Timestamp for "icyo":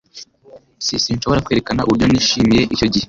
2.73-2.85